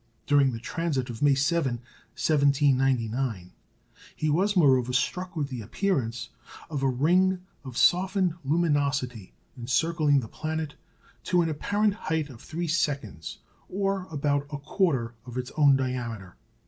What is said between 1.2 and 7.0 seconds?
May 7, 1799, he was, moreover, struck with the appearance of a